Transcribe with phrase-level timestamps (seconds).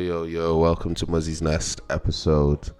[0.00, 2.70] Yo, yo, welcome to Muzzy's Nest episode.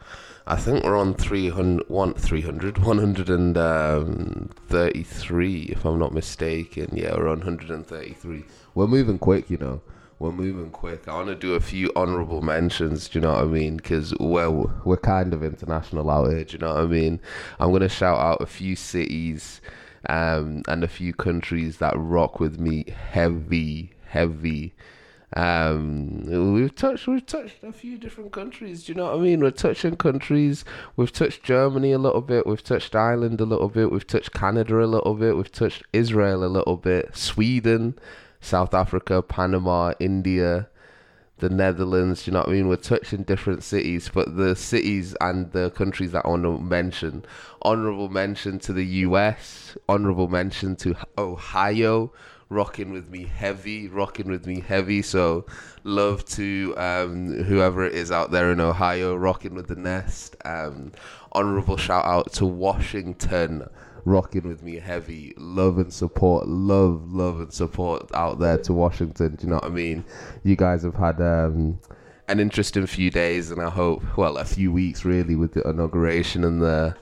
[0.47, 6.89] I think we're on 300, one, 300 133, if I'm not mistaken.
[6.95, 8.45] Yeah, we're on 133.
[8.75, 9.83] We're moving quick, you know.
[10.19, 11.07] We're moving quick.
[11.09, 13.77] I want to do a few honorable mentions, do you know what I mean?
[13.77, 17.21] Because we're, we're kind of international out here, do you know what I mean?
[17.59, 19.61] I'm going to shout out a few cities
[20.09, 24.73] um, and a few countries that rock with me heavy, heavy.
[25.37, 28.85] Um, we've touched we've touched a few different countries.
[28.85, 29.41] Do you know what I mean?
[29.41, 30.65] We're touching countries.
[30.97, 32.47] We've touched Germany a little bit.
[32.47, 33.93] We've touched Ireland a little bit.
[33.93, 35.37] We've touched Canada a little bit.
[35.37, 37.17] We've touched Israel a little bit.
[37.17, 37.97] Sweden,
[38.41, 40.69] South Africa, Panama, India,
[41.39, 42.25] the Netherlands.
[42.25, 42.69] Do you know what I mean?
[42.69, 47.25] We're touching different cities, but the cities and the countries that to mention.
[47.63, 49.77] Honorable mention to the U.S.
[49.89, 52.13] Honorable mention to Ohio
[52.51, 55.01] rocking with me heavy, rocking with me heavy.
[55.01, 55.47] So
[55.85, 60.37] love to um, whoever it is out there in Ohio, rocking with the nest.
[60.45, 60.93] Um,
[61.33, 63.67] honorable shout out to Washington,
[64.05, 65.33] rocking with me heavy.
[65.39, 69.37] Love and support, love, love and support out there to Washington.
[69.37, 70.05] Do you know what I mean?
[70.43, 71.23] You guys have had.
[71.23, 71.79] Um,
[72.29, 76.45] an interesting few days, and I hope, well, a few weeks really, with the inauguration
[76.45, 76.95] and the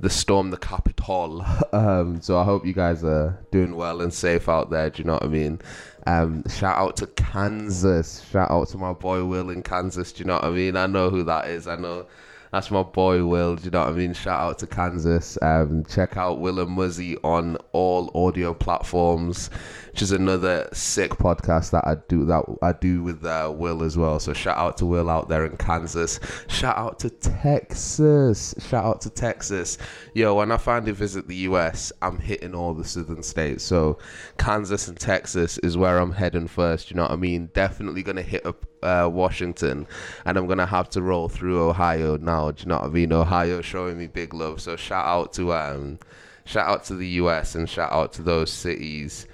[0.00, 1.44] the storm the Capitol.
[1.72, 4.90] Um, so I hope you guys are doing well and safe out there.
[4.90, 5.60] Do you know what I mean?
[6.06, 8.24] Um, shout out to Kansas.
[8.28, 10.10] Shout out to my boy Will in Kansas.
[10.12, 10.76] Do you know what I mean?
[10.76, 11.68] I know who that is.
[11.68, 12.06] I know
[12.52, 13.56] that's my boy Will.
[13.56, 14.12] Do you know what I mean?
[14.12, 15.38] Shout out to Kansas.
[15.40, 19.50] Um, check out Will and Muzzy on all audio platforms,
[19.92, 23.96] which is another sick podcast that I do that I do with uh, Will as
[23.96, 24.18] well.
[24.18, 26.18] So shout out to Will out there in Kansas.
[26.48, 28.54] Shout out to Texas.
[28.58, 29.78] Shout out to Texas.
[30.14, 33.62] Yo, when I finally visit the US, I'm hitting all the southern states.
[33.62, 33.98] So
[34.38, 36.90] Kansas and Texas is where I'm heading first.
[36.90, 37.50] You know what I mean?
[37.54, 39.86] Definitely gonna hit up uh, Washington,
[40.24, 42.50] and I'm gonna have to roll through Ohio now.
[42.50, 43.12] Do you know what I mean?
[43.12, 44.60] Ohio showing me big love.
[44.60, 45.98] So shout out to um,
[46.44, 49.26] shout out to the US and shout out to those cities.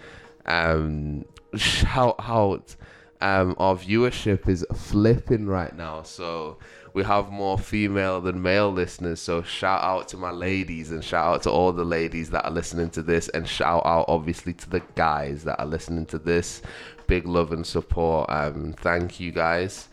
[0.46, 2.76] Um, shout out.
[3.18, 6.58] Um, our viewership is flipping right now, so
[6.92, 9.20] we have more female than male listeners.
[9.20, 12.50] So shout out to my ladies and shout out to all the ladies that are
[12.50, 16.60] listening to this, and shout out obviously to the guys that are listening to this
[17.06, 18.30] big love and support.
[18.30, 19.88] Um, thank you guys.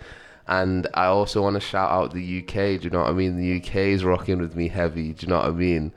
[0.47, 2.53] And I also want to shout out the UK.
[2.53, 3.38] Do you know what I mean?
[3.38, 5.13] The UK is rocking with me heavy.
[5.13, 5.94] Do you know what I mean?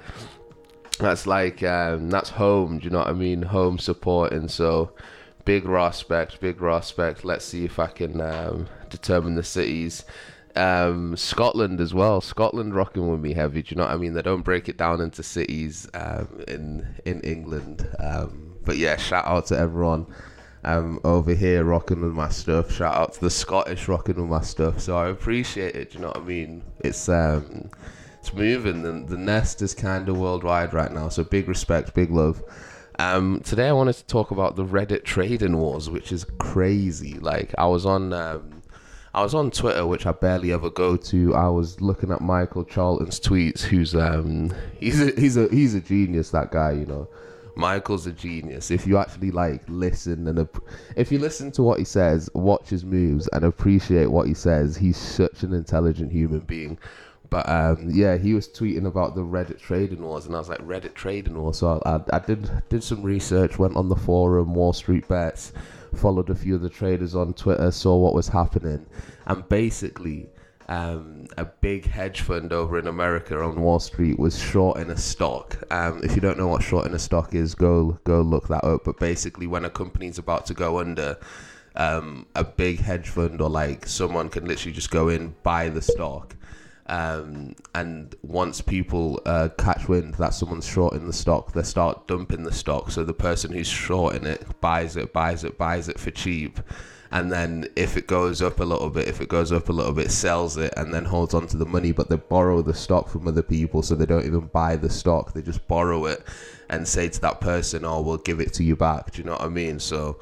[0.99, 2.78] That's like um, that's home.
[2.78, 3.43] Do you know what I mean?
[3.43, 4.49] Home supporting.
[4.49, 4.93] So
[5.44, 7.25] big respect, big respect.
[7.25, 10.04] Let's see if I can um, determine the cities.
[10.54, 12.21] Um, Scotland as well.
[12.22, 13.62] Scotland rocking with me heavy.
[13.62, 14.15] Do you know what I mean?
[14.15, 17.88] They don't break it down into cities um, in in England.
[17.98, 20.06] Um, but yeah, shout out to everyone
[20.66, 22.72] um, over here rocking with my stuff.
[22.72, 24.81] Shout out to the Scottish rocking with my stuff.
[24.81, 25.94] So I appreciate it.
[25.94, 26.62] you know what I mean?
[26.81, 27.71] It's um,
[28.19, 28.82] it's moving.
[28.82, 31.09] The, the nest is kind of worldwide right now.
[31.09, 32.43] So big respect, big love.
[32.99, 37.15] Um, today I wanted to talk about the Reddit trading wars, which is crazy.
[37.15, 38.12] Like I was on.
[38.12, 38.62] Um,
[39.15, 41.34] I was on Twitter, which I barely ever go to.
[41.34, 43.62] I was looking at Michael Charlton's tweets.
[43.62, 46.31] Who's um, he's a, he's a he's a genius.
[46.31, 47.09] That guy, you know.
[47.56, 48.70] Michael's a genius.
[48.70, 50.62] If you actually like listen and ap-
[50.94, 54.76] if you listen to what he says, watch his moves and appreciate what he says,
[54.76, 56.78] he's such an intelligent human being.
[57.30, 60.60] But um, yeah, he was tweeting about the Reddit trading wars, and I was like,
[60.60, 61.58] Reddit trading wars.
[61.58, 65.52] So I, I did did some research, went on the forum, Wall Street Bets,
[65.94, 68.86] followed a few of the traders on Twitter, saw what was happening,
[69.26, 70.28] and basically
[70.69, 74.97] um, a big hedge fund over in America on Wall Street was short in a
[74.97, 75.62] stock.
[75.71, 78.84] Um, if you don't know what shorting a stock is, go go look that up.
[78.84, 81.19] But basically, when a company's about to go under,
[81.77, 85.82] um, a big hedge fund or like someone can literally just go in buy the
[85.82, 86.34] stock.
[86.88, 92.44] Um, and once people uh, catch wind that someone's shorting the stock, they start dumping
[92.44, 92.91] the stock.
[92.91, 96.60] So the person who's shorting it buys it, buys it, buys it for cheap
[97.10, 99.92] and then if it goes up a little bit, if it goes up a little
[99.92, 101.92] bit, sells it and then holds on to the money.
[101.92, 105.32] But they borrow the stock from other people, so they don't even buy the stock;
[105.32, 106.26] they just borrow it
[106.68, 109.32] and say to that person, "Oh, we'll give it to you back." Do you know
[109.32, 109.78] what I mean?
[109.78, 110.18] So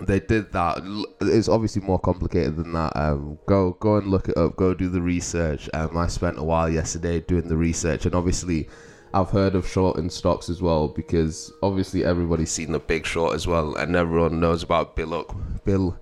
[0.00, 0.80] they did that.
[1.20, 2.96] It's obviously more complicated than that.
[2.96, 4.56] Um, go go and look it up.
[4.56, 5.68] Go do the research.
[5.74, 8.68] Um, I spent a while yesterday doing the research, and obviously
[9.12, 13.34] I've heard of short in stocks as well because obviously everybody's seen the Big Short
[13.34, 15.34] as well, and everyone knows about Bill Oak,
[15.64, 15.98] Bill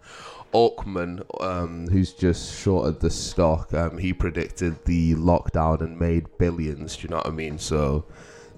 [0.52, 3.72] Ackman, um, who's just shorted the stock.
[3.72, 6.96] Um, he predicted the lockdown and made billions.
[6.96, 7.58] Do you know what I mean?
[7.58, 8.05] So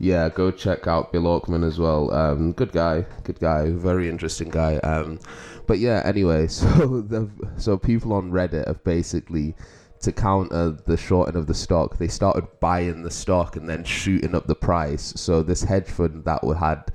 [0.00, 2.12] yeah, go check out Bill Ackman as well.
[2.12, 4.76] Um, good guy, good guy, very interesting guy.
[4.78, 5.20] Um,
[5.68, 9.54] but yeah, anyway, so the so people on Reddit have basically
[10.00, 14.34] to counter the shorting of the stock, they started buying the stock and then shooting
[14.34, 15.12] up the price.
[15.16, 16.90] So this hedge fund that had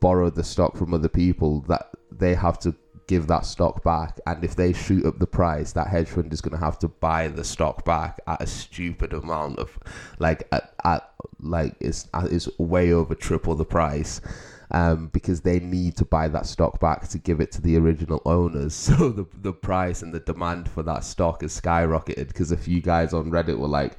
[0.00, 2.74] borrowed the stock from other people, that they have to
[3.06, 4.20] give that stock back.
[4.26, 6.88] And if they shoot up the price, that hedge fund is going to have to
[6.88, 9.78] buy the stock back at a stupid amount of,
[10.18, 11.10] like, at, at
[11.40, 14.20] like it's it's way over triple the price.
[14.70, 18.20] Um, because they need to buy that stock back to give it to the original
[18.26, 18.74] owners.
[18.98, 22.80] So the the price and the demand for that stock has skyrocketed because a few
[22.80, 23.98] guys on Reddit were like,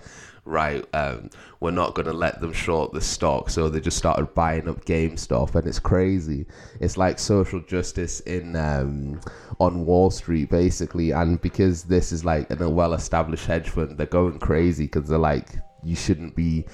[0.49, 1.29] right, um,
[1.59, 3.49] we're not going to let them short the stock.
[3.49, 6.45] So they just started buying up GameStop, and it's crazy.
[6.79, 9.21] It's like social justice in um,
[9.59, 11.11] on Wall Street, basically.
[11.11, 15.49] And because this is like a well-established hedge fund, they're going crazy because they're like,
[15.83, 16.65] you shouldn't be.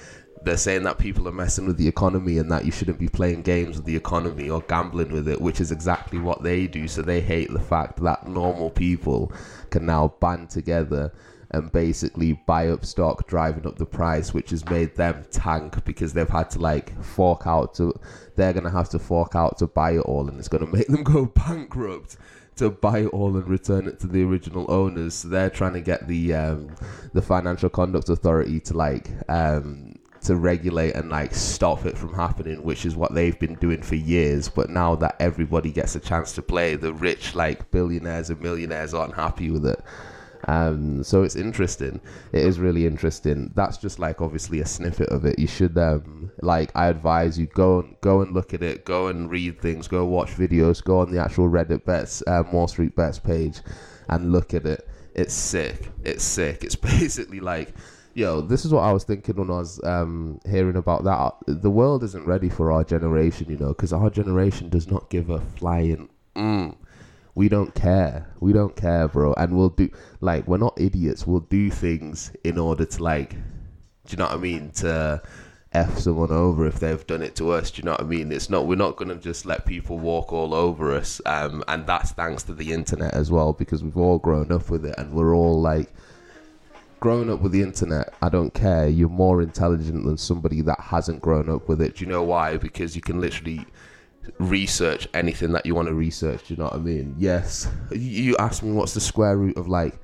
[0.46, 3.42] They're saying that people are messing with the economy and that you shouldn't be playing
[3.42, 6.86] games with the economy or gambling with it, which is exactly what they do.
[6.86, 9.32] So they hate the fact that normal people
[9.70, 11.12] can now band together
[11.50, 16.12] and basically buy up stock, driving up the price, which has made them tank because
[16.12, 17.92] they've had to like fork out to,
[18.36, 21.02] they're gonna have to fork out to buy it all, and it's gonna make them
[21.02, 22.18] go bankrupt
[22.54, 25.14] to buy it all and return it to the original owners.
[25.14, 26.76] So they're trying to get the um,
[27.14, 29.95] the Financial Conduct Authority to like um,
[30.26, 33.94] to regulate and like stop it from happening, which is what they've been doing for
[33.94, 34.48] years.
[34.48, 38.94] But now that everybody gets a chance to play, the rich like billionaires and millionaires
[38.94, 39.82] aren't happy with it.
[40.48, 42.00] Um, so it's interesting.
[42.32, 43.52] It is really interesting.
[43.54, 45.38] That's just like obviously a snippet of it.
[45.38, 48.84] You should um, like I advise you go and go and look at it.
[48.84, 49.88] Go and read things.
[49.88, 50.82] Go watch videos.
[50.82, 53.60] Go on the actual Reddit bets um, Wall Street bets page
[54.08, 54.88] and look at it.
[55.14, 55.90] It's sick.
[56.04, 56.62] It's sick.
[56.62, 57.74] It's basically like
[58.16, 61.34] yo, this is what I was thinking when I was um, hearing about that.
[61.46, 65.30] The world isn't ready for our generation, you know, because our generation does not give
[65.30, 66.08] a flying.
[66.34, 66.74] Mm
[67.36, 68.26] we don't care.
[68.40, 69.34] We don't care, bro.
[69.34, 69.90] And we'll do
[70.20, 71.26] like we're not idiots.
[71.26, 73.38] We'll do things in order to like, do
[74.08, 74.70] you know what I mean?
[74.76, 75.22] To
[75.72, 77.70] f someone over if they've done it to us.
[77.70, 78.32] Do you know what I mean?
[78.32, 78.66] It's not.
[78.66, 81.20] We're not gonna just let people walk all over us.
[81.26, 84.84] Um, and that's thanks to the internet as well because we've all grown up with
[84.86, 85.92] it and we're all like.
[86.98, 88.88] Growing up with the internet, I don't care.
[88.88, 91.96] You're more intelligent than somebody that hasn't grown up with it.
[91.96, 92.56] Do you know why?
[92.56, 93.66] Because you can literally
[94.38, 96.48] research anything that you want to research.
[96.48, 97.14] Do you know what I mean?
[97.18, 97.68] Yes.
[97.90, 99.98] You ask me what's the square root of like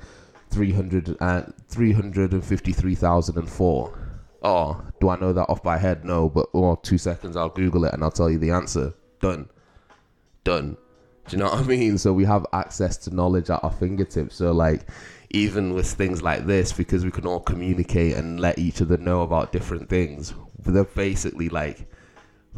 [0.51, 3.99] 300 and 353,004.
[4.45, 6.05] Oh, do I know that off by head?
[6.05, 8.93] No, but oh, two seconds, I'll Google it and I'll tell you the answer.
[9.21, 9.49] Done.
[10.45, 10.77] Done.
[11.29, 11.99] Do you know what I mean?
[11.99, 14.35] So we have access to knowledge at our fingertips.
[14.35, 14.89] So like,
[15.33, 19.23] even with things like this, because we can all communicate and let each other know
[19.23, 21.87] about different things, they're basically like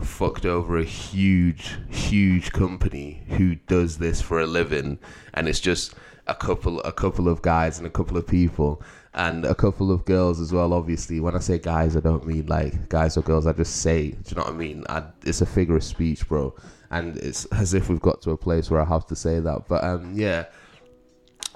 [0.00, 4.98] fucked over a huge, huge company who does this for a living,
[5.34, 5.94] and it's just
[6.26, 8.82] a couple, a couple of guys and a couple of people
[9.12, 10.72] and a couple of girls as well.
[10.72, 13.46] Obviously, when I say guys, I don't mean like guys or girls.
[13.46, 14.84] I just say, do you know what I mean?
[14.88, 16.52] I, it's a figure of speech, bro,
[16.90, 19.68] and it's as if we've got to a place where I have to say that.
[19.68, 20.46] But um, yeah.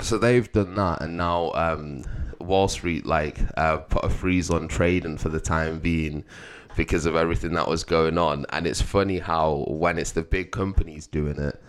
[0.00, 2.05] So they've done that, and now um,
[2.41, 6.25] Wall Street like uh, put a freeze on trading for the time being
[6.77, 8.47] because of everything that was going on.
[8.50, 11.61] And it's funny how when it's the big companies doing it,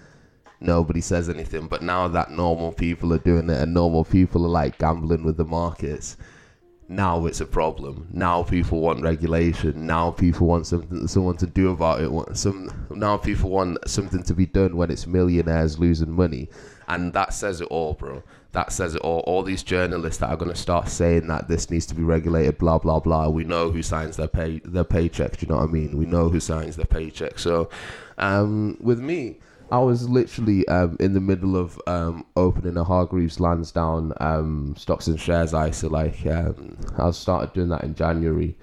[0.60, 1.68] nobody says anything.
[1.68, 5.38] But now that normal people are doing it and normal people are like gambling with
[5.38, 6.16] the markets,
[6.88, 8.08] now it's a problem.
[8.12, 9.86] Now people want regulation.
[9.86, 12.38] Now people want something, someone to do about it.
[12.38, 16.50] Some now people want something to be done when it's millionaires losing money,
[16.90, 19.20] and that says it all, bro that says it all.
[19.22, 22.58] All these journalists that are going to start saying that this needs to be regulated,
[22.58, 23.30] blah blah blah.
[23.30, 25.38] We know who signs their pay their paycheck.
[25.38, 25.98] Do you know what I mean?
[25.98, 27.38] We know who signs their paycheck.
[27.38, 27.70] So,
[28.18, 29.38] um, with me,
[29.72, 35.08] I was literally um, in the middle of um, opening a Hargreaves Lansdown um, stocks
[35.08, 35.90] and shares ISA.
[35.90, 38.58] Like um, I started doing that in January,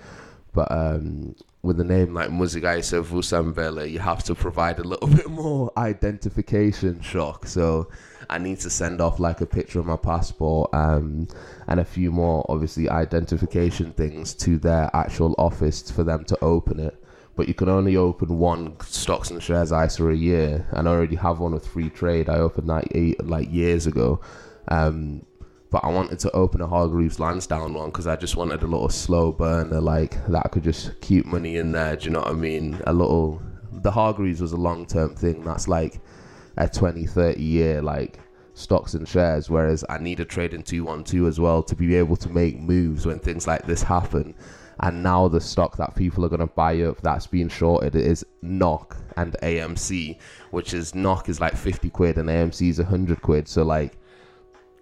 [0.53, 5.31] but um, with a name like Muzigaisa Vusambele, you have to provide a little bit
[5.31, 7.47] more identification shock.
[7.47, 7.89] So
[8.29, 11.29] I need to send off like a picture of my passport um,
[11.69, 16.81] and a few more, obviously, identification things to their actual office for them to open
[16.81, 17.03] it.
[17.37, 21.17] But you can only open one stocks and shares ISA a year, and I already
[21.17, 22.29] have one with Freetrade.
[22.29, 24.21] I opened that eight like years ago.
[24.69, 25.25] Um,
[25.71, 28.89] but I wanted to open a Hargreaves Lansdown one because I just wanted a little
[28.89, 31.97] slow burner, like that could just keep money in there.
[31.97, 32.81] Do you know what I mean?
[32.87, 33.43] A little.
[33.73, 35.45] The Hargreaves was a long term thing.
[35.45, 36.01] That's like
[36.57, 38.19] a 20, 30 year like
[38.57, 42.29] stocks and shares, whereas I need a trading 212 as well to be able to
[42.29, 44.35] make moves when things like this happen.
[44.81, 48.27] And now the stock that people are going to buy up that's being shorted is
[48.43, 50.19] NOK and AMC,
[50.51, 53.49] which is NOK is like 50 quid and AMC is 100 quid.
[53.49, 53.97] So, like,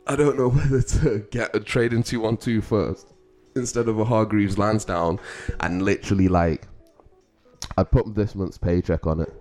[0.06, 3.12] I don't know whether to get a trading 212 first
[3.56, 5.20] instead of a Hargreaves Lansdown
[5.60, 6.66] and literally, like,
[7.76, 9.32] I'd put this month's paycheck on it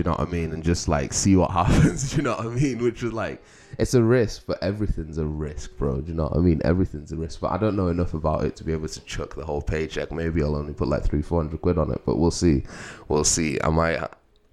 [0.00, 0.52] you know what I mean?
[0.52, 2.16] And just like see what happens.
[2.16, 2.78] You know what I mean?
[2.78, 3.42] Which was like,
[3.78, 6.00] it's a risk, but everything's a risk, bro.
[6.00, 6.60] Do you know what I mean?
[6.64, 7.40] Everything's a risk.
[7.40, 10.10] But I don't know enough about it to be able to chuck the whole paycheck.
[10.10, 12.64] Maybe I'll only put like three, four hundred quid on it, but we'll see.
[13.08, 13.58] We'll see.
[13.62, 14.02] I might,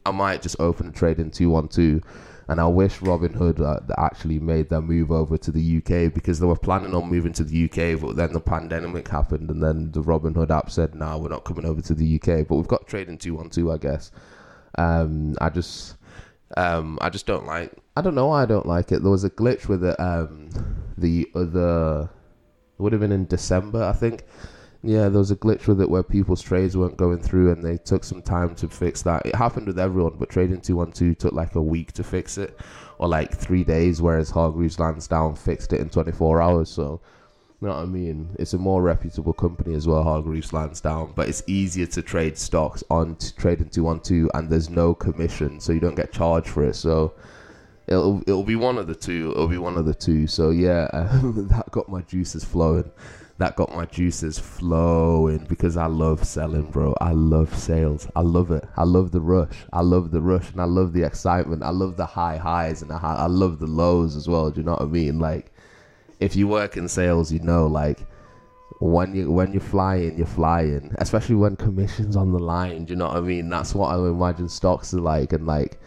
[0.05, 2.01] I might just open a trade in two one two.
[2.49, 6.45] And I wish Robinhood uh, actually made their move over to the UK because they
[6.45, 10.01] were planning on moving to the UK, but then the pandemic happened, and then the
[10.01, 12.87] Robinhood app said, "No, nah, we're not coming over to the UK." But we've got
[12.87, 14.11] trading two one two, I guess.
[14.77, 15.95] Um, I just,
[16.55, 17.71] um, I just don't like.
[17.95, 19.01] I don't know why I don't like it.
[19.01, 19.99] There was a glitch with it.
[19.99, 20.49] Um,
[20.97, 22.09] the other
[22.77, 24.23] it would have been in December, I think.
[24.83, 27.77] Yeah, there was a glitch with it where people's trades weren't going through, and they
[27.77, 29.25] took some time to fix that.
[29.25, 32.37] It happened with everyone, but Trading Two One Two took like a week to fix
[32.37, 32.59] it,
[32.99, 36.69] or like three days, whereas Hargreaves Lansdown fixed it in 24 hours.
[36.69, 37.01] So
[37.61, 38.35] you know what I mean?
[38.37, 42.83] It's a more reputable company as well, Hargreaves Lansdown, but it's easier to trade stocks
[42.91, 46.49] on t- trading two one two, and there's no commission, so you don't get charged
[46.49, 46.75] for it.
[46.75, 47.13] So
[47.87, 49.31] it'll it'll be one of the two.
[49.31, 50.27] It'll be one of the two.
[50.27, 52.91] So yeah, um, that got my juices flowing.
[53.39, 56.95] That got my juices flowing because I love selling, bro.
[57.01, 58.07] I love sales.
[58.15, 58.65] I love it.
[58.75, 59.65] I love the rush.
[59.73, 61.63] I love the rush, and I love the excitement.
[61.63, 64.51] I love the high highs, and I love the lows as well.
[64.51, 65.17] Do you know what I mean?
[65.17, 65.51] Like
[66.19, 68.05] if you work in sales, you know like
[68.79, 70.93] when you when you're flying, you're flying.
[70.99, 72.85] Especially when commissions on the line.
[72.85, 73.49] Do you know what I mean?
[73.49, 75.79] That's what I imagine stocks are like, and like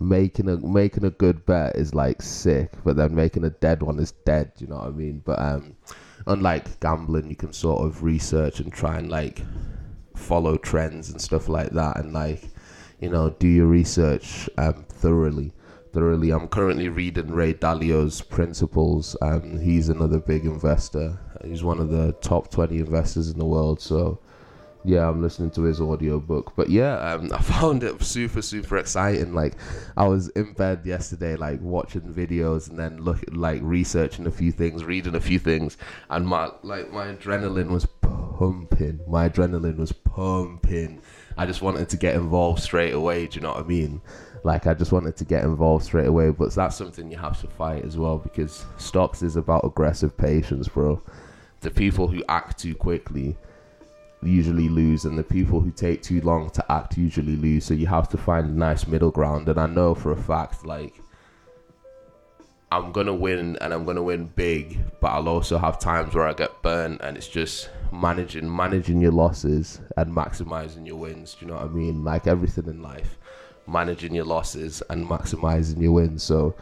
[0.00, 3.98] making a making a good bet is like sick, but then making a dead one
[3.98, 4.52] is dead.
[4.58, 5.22] You know what I mean?
[5.24, 5.76] But um,
[6.26, 9.42] unlike gambling, you can sort of research and try and like
[10.14, 12.42] follow trends and stuff like that, and like
[13.00, 15.52] you know do your research um thoroughly
[15.96, 16.30] thoroughly.
[16.30, 19.16] I'm currently reading Ray Dalio's Principles.
[19.22, 21.18] Um, he's another big investor.
[21.42, 23.80] He's one of the top 20 investors in the world.
[23.80, 24.20] So,
[24.84, 26.52] yeah, I'm listening to his audiobook.
[26.54, 29.32] But yeah, um, I found it super, super exciting.
[29.32, 29.54] Like,
[29.96, 34.52] I was in bed yesterday, like watching videos and then look, like researching a few
[34.52, 35.78] things, reading a few things,
[36.10, 39.00] and my like my adrenaline was pumping.
[39.08, 41.00] My adrenaline was pumping.
[41.36, 43.26] I just wanted to get involved straight away.
[43.26, 44.00] Do you know what I mean?
[44.44, 47.48] Like I just wanted to get involved straight away, but that's something you have to
[47.48, 51.02] fight as well because stocks is about aggressive patience, bro.
[51.60, 53.36] The people who act too quickly
[54.22, 57.64] usually lose, and the people who take too long to act usually lose.
[57.64, 59.48] So you have to find a nice middle ground.
[59.48, 60.94] And I know for a fact, like
[62.72, 66.32] I'm gonna win and I'm gonna win big, but I'll also have times where I
[66.32, 71.34] get burnt, and it's just managing managing your losses and maximizing your wins.
[71.34, 72.04] Do you know what I mean?
[72.04, 73.18] Like everything in life
[73.66, 76.22] managing your losses and maximizing your wins.
[76.22, 76.54] So,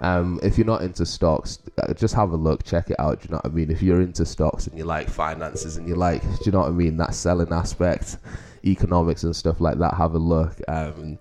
[0.00, 3.20] um, if you're not into stocks, uh, just have a look, check it out.
[3.20, 3.70] Do you know what I mean?
[3.70, 6.68] If you're into stocks and you like finances and you like, do you know what
[6.68, 6.96] I mean?
[6.96, 8.18] That selling aspect,
[8.64, 10.56] economics and stuff like that, have a look.
[10.66, 11.18] Um,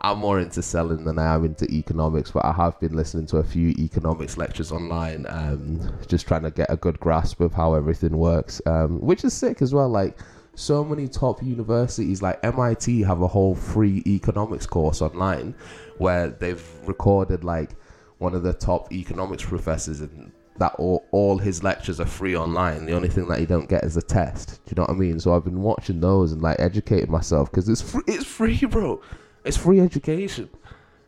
[0.00, 3.38] I'm more into selling than I am into economics, but I have been listening to
[3.38, 7.74] a few economics lectures online, um, just trying to get a good grasp of how
[7.74, 9.88] everything works, um, which is sick as well.
[9.88, 10.16] Like,
[10.54, 15.54] so many top universities like MIT have a whole free economics course online
[15.98, 17.76] where they've recorded like
[18.18, 22.86] one of the top economics professors and that all, all his lectures are free online.
[22.86, 24.60] The only thing that you don't get is a test.
[24.64, 25.20] Do you know what I mean?
[25.20, 28.02] So I've been watching those and like educating myself because it's free.
[28.08, 29.00] It's free, bro.
[29.48, 30.50] It's free education.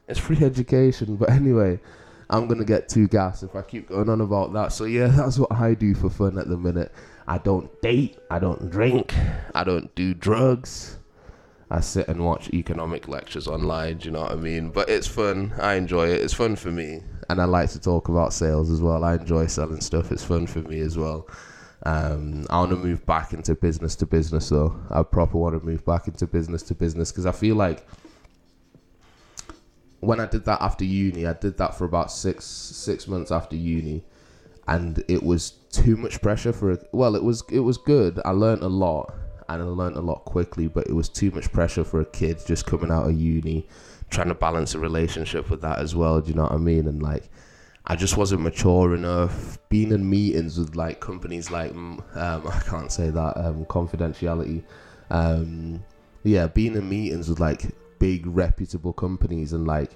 [0.08, 1.16] It's free education.
[1.16, 1.78] But anyway,
[2.30, 4.72] I'm gonna get too gas if I keep going on about that.
[4.72, 6.90] So yeah, that's what I do for fun at the minute.
[7.28, 9.14] I don't date, I don't drink,
[9.54, 10.96] I don't do drugs.
[11.70, 14.70] I sit and watch economic lectures online, do you know what I mean?
[14.70, 15.52] But it's fun.
[15.60, 16.22] I enjoy it.
[16.22, 17.02] It's fun for me.
[17.28, 19.04] And I like to talk about sales as well.
[19.04, 20.10] I enjoy selling stuff.
[20.10, 21.28] It's fun for me as well.
[21.84, 24.74] Um, I want to move back into business to business though.
[24.90, 27.86] I proper want to move back into business to business because I feel like
[30.00, 33.56] when I did that after uni, I did that for about six six months after
[33.56, 34.02] uni,
[34.66, 38.20] and it was too much pressure for a, well it was it was good.
[38.24, 39.14] I learned a lot
[39.50, 42.40] and i learned a lot quickly but it was too much pressure for a kid
[42.46, 43.66] just coming out of uni
[44.08, 46.86] trying to balance a relationship with that as well do you know what i mean?
[46.86, 47.28] And like
[47.86, 49.58] i just wasn't mature enough.
[49.68, 54.62] Being in meetings with like companies like um, i can't say that um, confidentiality
[55.10, 55.82] um,
[56.22, 57.64] yeah being in meetings with like
[58.00, 59.92] big reputable companies and like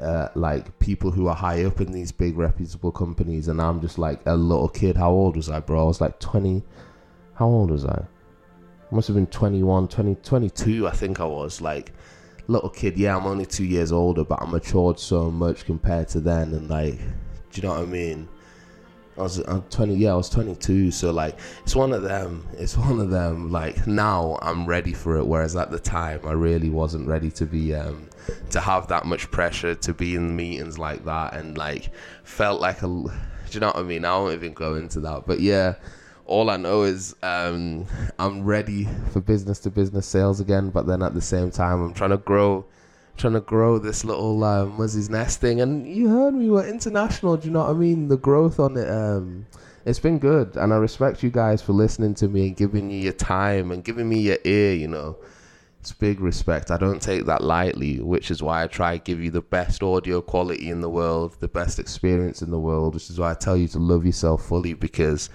[0.00, 3.98] uh, like people who are high up in these big reputable companies, and I'm just
[3.98, 4.96] like a little kid.
[4.96, 5.80] How old was I, bro?
[5.80, 6.62] I was like 20.
[7.34, 8.04] How old was I?
[8.90, 11.60] Must have been 21, 20, 22, I think I was.
[11.60, 11.92] Like,
[12.48, 12.98] little kid.
[12.98, 16.52] Yeah, I'm only two years older, but I matured so much compared to then.
[16.54, 18.28] And, like, do you know what I mean?
[19.18, 22.76] I was I'm 20 yeah I was 22 so like it's one of them it's
[22.88, 26.70] one of them like now I'm ready for it whereas at the time I really
[26.70, 28.08] wasn't ready to be um
[28.50, 31.90] to have that much pressure to be in meetings like that and like
[32.22, 34.04] felt like a do you know what I mean?
[34.04, 35.74] I won't even go into that but yeah
[36.26, 37.86] all I know is um
[38.18, 41.94] I'm ready for business to business sales again but then at the same time I'm
[41.94, 42.66] trying to grow
[43.18, 45.60] trying to grow this little uh, Muzzy's Nest thing.
[45.60, 47.36] And you heard me, we're international.
[47.36, 48.08] Do you know what I mean?
[48.08, 49.46] The growth on it, um,
[49.84, 50.56] it's been good.
[50.56, 53.84] And I respect you guys for listening to me and giving me your time and
[53.84, 55.16] giving me your ear, you know.
[55.80, 56.70] It's big respect.
[56.70, 59.82] I don't take that lightly, which is why I try to give you the best
[59.82, 63.34] audio quality in the world, the best experience in the world, which is why I
[63.34, 65.30] tell you to love yourself fully because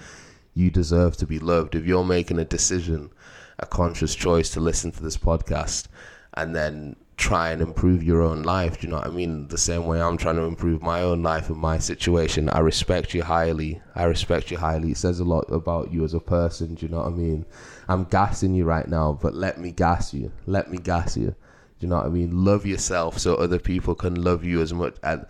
[0.52, 1.74] you deserve to be loved.
[1.74, 3.10] If you're making a decision,
[3.58, 5.86] a conscious choice to listen to this podcast,
[6.34, 8.80] and then try and improve your own life.
[8.80, 9.48] Do you know what I mean?
[9.48, 12.48] The same way I'm trying to improve my own life and my situation.
[12.48, 13.80] I respect you highly.
[13.94, 14.92] I respect you highly.
[14.92, 16.74] It says a lot about you as a person.
[16.74, 17.46] Do you know what I mean?
[17.88, 20.32] I'm gassing you right now, but let me gas you.
[20.46, 21.26] Let me gas you.
[21.26, 22.44] Do you know what I mean?
[22.44, 25.26] Love yourself so other people can love you as much and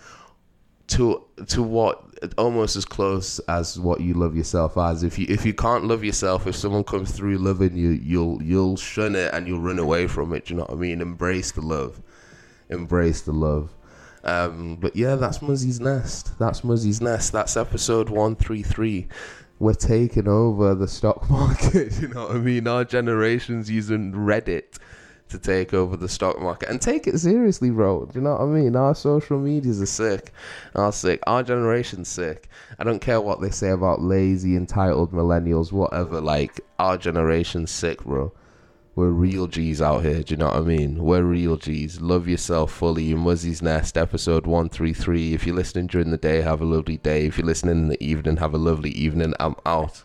[0.88, 2.02] to to what
[2.38, 5.02] almost as close as what you love yourself as.
[5.02, 8.76] If you if you can't love yourself, if someone comes through loving you, you'll you'll
[8.76, 10.46] shun it and you'll run away from it.
[10.46, 11.00] Do you know what I mean?
[11.00, 12.00] Embrace the love,
[12.68, 13.74] embrace the love.
[14.24, 16.38] Um, but yeah, that's Muzzy's Nest.
[16.38, 17.32] That's Muzzy's Nest.
[17.32, 19.08] That's episode one three three.
[19.58, 22.00] We're taking over the stock market.
[22.00, 22.66] You know what I mean?
[22.66, 24.78] Our generation's using Reddit
[25.34, 28.06] to take over the stock market and take it seriously, bro.
[28.06, 28.76] Do you know what I mean?
[28.76, 30.32] Our social medias are sick.
[30.76, 31.20] Our sick.
[31.26, 32.48] Our generation's sick.
[32.78, 36.20] I don't care what they say about lazy, entitled millennials, whatever.
[36.20, 38.32] Like our generation's sick, bro.
[38.94, 40.22] We're real G's out here.
[40.22, 41.02] Do you know what I mean?
[41.02, 42.00] We're real G's.
[42.00, 43.12] Love yourself fully.
[43.12, 45.34] Muzzy's Nest, episode 133.
[45.34, 47.26] If you're listening during the day, have a lovely day.
[47.26, 49.34] If you're listening in the evening, have a lovely evening.
[49.40, 50.04] I'm out.